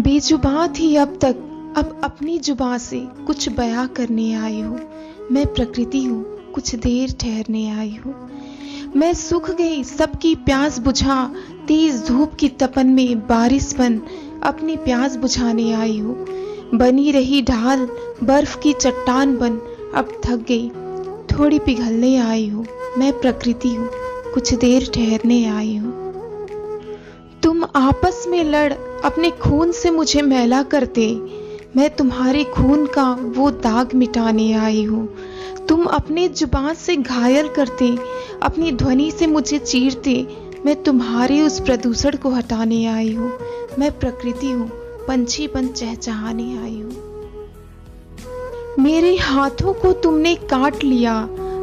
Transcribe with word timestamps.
बेजुबान 0.00 0.72
थी 0.72 0.94
अब 0.96 1.18
तक। 1.22 1.36
अब 1.76 2.00
अपनी 2.04 2.38
ज़ुबान 2.38 2.78
से 2.78 2.98
कुछ 3.26 3.48
बयां 3.48 3.86
करने 3.88 4.32
आई 4.34 4.60
हूँ। 4.60 4.78
मैं 5.32 5.46
प्रकृति 5.46 6.02
हूँ, 6.04 6.22
कुछ 6.52 6.74
देर 6.74 7.14
ठहरने 7.20 7.68
आई 7.70 7.94
हूँ। 8.06 8.14
मैं 8.96 9.12
सूख 9.14 9.50
गई, 9.50 9.82
सबकी 9.84 10.34
प्यास 10.34 10.78
बुझा। 10.78 11.24
तेज 11.68 12.06
धूप 12.06 12.34
की 12.34 12.48
तपन 12.48 12.86
में 12.86 13.18
बारिश 13.18 13.74
बन, 13.78 14.00
अपनी 14.42 14.76
प्यास 14.76 15.16
बुझाने 15.16 15.72
आई 15.72 15.98
हूँ। 15.98 16.16
बनी 16.74 17.10
रही 17.10 17.42
ढाल, 17.42 17.88
बर्फ़ 18.24 18.58
की 18.58 18.72
चट्टान 18.72 19.36
बन, 19.36 19.58
अब 19.94 20.20
थक 20.26 20.44
गई। 20.48 20.68
थोड़ी 21.30 21.58
पिघलने 21.58 22.16
आई 22.16 22.48
हूँ। 22.48 22.66
मैं 22.98 23.12
प्रकृति 23.20 23.74
हूँ, 23.74 23.88
कुछ 24.34 24.54
देर 24.54 24.90
ठहरने 24.94 25.44
आई 25.46 25.76
हूँ। 25.76 26.04
तुम 27.42 27.64
आपस 27.76 28.24
में 28.28 28.44
लड़ 28.44 28.72
अपने 29.06 29.30
खून 29.30 29.72
से 29.72 29.90
मुझे 29.90 30.22
मैला 30.22 30.62
करते 30.62 31.06
मैं 31.76 31.88
तुम्हारे 31.96 32.42
खून 32.44 32.86
का 32.86 33.04
वो 33.36 33.50
दाग 33.50 33.94
मिटाने 33.94 34.52
आई 34.52 34.82
हूँ। 34.84 35.06
तुम 35.68 35.84
अपने 35.84 36.28
ज़ुबान 36.28 36.74
से 36.74 36.96
घायल 36.96 37.48
करते 37.48 37.88
अपनी 38.42 38.72
ध्वनि 38.72 39.10
से 39.10 39.26
मुझे 39.26 39.58
चीरते 39.58 40.14
मैं 40.66 40.82
तुम्हारे 40.82 41.40
उस 41.40 41.60
प्रदूषण 41.60 42.16
को 42.16 42.30
हटाने 42.30 42.84
आई 42.86 43.14
हूँ। 43.14 43.32
मैं 43.78 43.90
प्रकृति 43.98 44.50
हूँ 44.50 44.68
पंछी 45.08 45.46
बन 45.48 45.68
चहचहाने 45.68 46.52
आई 46.58 46.78
हूँ। 46.80 46.92
मेरे 48.78 49.16
हाथों 49.16 49.72
को 49.72 49.92
तुमने 49.92 50.34
काट 50.50 50.84
लिया, 50.84 51.20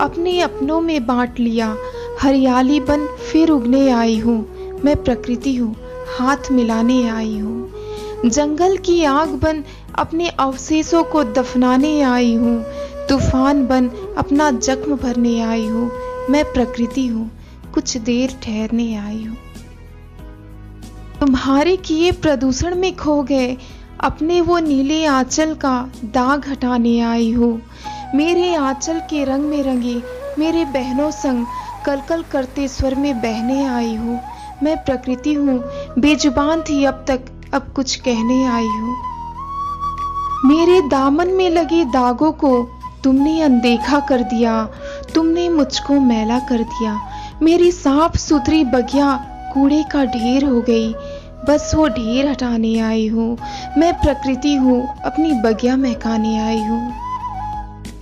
अपने 0.00 0.40
अपनों 0.40 0.80
में 0.80 1.06
बांट 1.06 1.38
लिया। 1.40 1.76
हरियाली 2.20 2.80
बन 2.80 3.06
फिर 3.22 3.50
उगने 3.50 3.88
आई 3.90 4.18
हूँ। 4.18 4.44
मैं 4.84 5.02
प्रकृति 5.02 5.54
हूँ 5.56 5.74
हाथ 6.18 6.50
मिलाने 6.52 7.08
आई 7.08 7.38
हूँ। 7.38 8.30
जंगल 8.30 8.76
की 8.76 9.02
आग 9.04 9.28
बन 9.28 9.62
अपने 9.94 10.28
अवशेषों 10.28 11.02
को 11.04 11.24
दफनाने 11.24 12.00
आई 12.02 12.34
हूँ। 12.34 12.62
तूफ़ान 13.08 13.66
बन 13.66 13.88
अपना 14.18 14.50
जख्म 14.50 14.96
भरने 14.96 15.40
आई 15.40 15.66
हूँ। 15.66 15.90
मैं 16.30 16.44
प्रकृति 16.52 17.06
हूँ। 17.06 17.30
कुछ 17.74 17.96
देर 17.96 18.38
ठहरने 18.42 18.94
आई 18.96 19.24
हूँ। 19.24 19.36
तुम्हारे 21.20 21.76
किए 21.76 22.12
प्रदूषण 22.12 22.74
में 22.74 22.94
खो 22.96 23.22
गए। 23.22 23.56
अपने 24.00 24.40
वो 24.40 24.58
नीले 24.58 25.04
आंचल 25.06 25.54
का 25.54 25.90
दाग 26.04 26.48
हटाने 26.48 27.00
आई 27.00 27.32
हूँ। 27.32 27.62
मेरे 28.14 28.54
आंचल 28.54 29.00
के 29.00 29.24
रंग 29.24 29.44
में 29.44 29.62
रंगे। 29.62 30.02
मेरे 30.38 30.64
बहनों 30.64 31.10
संग 31.10 31.46
कलकल 31.86 32.22
करते 32.22 32.68
स्वर 32.68 32.94
में 32.94 33.20
बहने 33.20 33.64
आई 33.66 33.94
हूँ। 33.94 34.20
मैं 34.62 34.76
प्रकृति 34.84 35.34
हूँ। 35.34 35.58
बेजुबान 35.98 36.62
थी 36.62 36.84
अब 36.84 37.04
तक, 37.08 37.24
अब 37.54 37.72
कुछ 37.76 37.94
कहने 37.96 38.44
आई 38.44 38.66
हूँ। 38.66 38.96
मेरे 40.44 40.80
दामन 40.88 41.28
में 41.28 41.48
लगे 41.50 41.84
दागों 41.84 42.32
को 42.32 42.50
तुमने 43.04 43.40
अनदेखा 43.42 44.00
कर 44.00 44.22
दिया, 44.22 44.62
तुमने 45.14 45.48
मुझको 45.48 46.00
मैला 46.00 46.38
कर 46.38 46.62
दिया। 46.64 46.98
मेरी 47.42 47.70
साफ़ 47.72 48.16
सुथरी 48.16 48.64
बगिया 48.64 49.14
कूड़े 49.54 49.82
का 49.82 50.04
ढेर 50.04 50.44
हो 50.44 50.60
गई, 50.60 50.92
बस 51.48 51.72
वो 51.74 51.88
ढेर 51.88 52.28
हटाने 52.28 52.78
आई 52.80 53.06
हूँ। 53.06 53.36
मैं 53.78 53.92
प्रकृति 53.94 54.54
हूँ, 54.54 54.82
अपनी 55.04 55.32
बगिया 55.42 55.76
महकाने 55.76 56.38
आई 56.38 56.60
हूँ। 56.60 57.05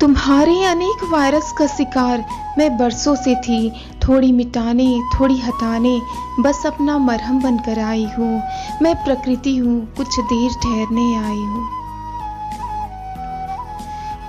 तुम्हारे 0.00 0.64
अनेक 0.64 1.04
वायरस 1.12 1.52
का 1.58 1.66
शिकार 1.66 2.24
मैं 2.58 2.78
बरसों 2.78 3.14
से 3.14 3.34
थी। 3.34 3.70
थोड़ी 4.08 4.32
मिटाने, 4.32 5.02
थोड़ी 5.14 5.38
हटाने, 5.38 6.00
बस 6.40 6.66
अपना 6.66 6.98
मरहम 6.98 7.42
बनकर 7.42 7.78
आई 7.78 8.04
हूँ। 8.18 8.42
मैं 8.82 8.94
प्रकृति 8.94 9.56
हूँ, 9.56 9.94
कुछ 9.96 10.20
देर 10.20 10.50
ठहरने 10.62 11.16
आई 11.16 11.38
हूँ। 11.38 11.68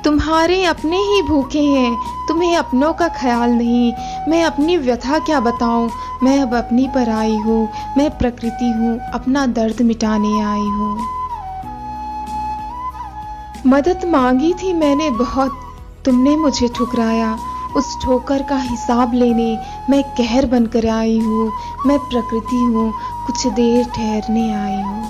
तुम्हारे 0.03 0.64
अपने 0.66 0.97
ही 0.97 1.22
भूखे 1.22 1.64
हैं, 1.64 1.97
तुम्हें 2.28 2.58
अपनों 2.58 2.94
का 2.94 3.08
ख्याल 3.08 3.50
नहीं। 3.50 3.94
मैं 4.28 4.44
अपनी 4.44 4.78
व्यथा 4.78 5.20
क्या 5.20 5.40
बताऊँ? 5.40 5.90
मैं 6.24 6.41
अब 6.41 6.56
अपनी 6.56 6.88
पर 6.88 7.09
आई 7.09 7.38
हूँ। 7.38 7.70
मैं 7.97 8.18
प्रकृति 8.18 8.72
हूँ, 8.72 9.00
अपना 9.14 9.46
दर्द 9.46 9.81
मिटाने 9.81 10.41
आई 10.41 10.68
हूँ। 10.72 11.00
मदद 13.68 14.06
मांगी 14.06 14.53
थी 14.53 14.74
मैंने 14.74 15.09
बहुत। 15.09 15.66
तुमने 16.07 16.35
मुझे 16.38 16.68
ठुकराया। 16.68 17.38
उस 17.75 17.97
ठोकर 18.03 18.41
का 18.41 18.57
हिसाब 18.57 19.13
लेने 19.13 19.57
मैं 19.90 20.03
कहर 20.03 20.45
बनकर 20.45 20.88
आई 20.88 21.19
हूँ। 21.19 21.51
मैं 21.85 21.97
प्रकृति 22.00 22.56
हूँ। 22.56 22.91
कुछ 23.25 23.47
देर 23.47 23.85
ठहरने 23.85 24.53
आई 24.53 24.81
हूँ। 24.81 25.09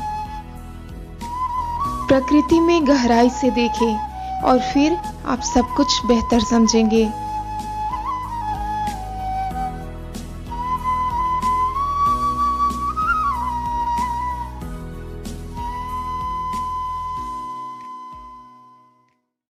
प्रकृति 2.08 2.60
में 2.60 2.88
गहराई 2.88 3.30
से 3.30 3.50
देखें 3.52 4.42
और 4.42 4.60
फिर 4.60 4.98
आप 5.28 5.42
सब 5.42 5.74
कुछ 5.78 6.06
बेहतर 6.06 6.40
समझेंगे। 6.40 7.06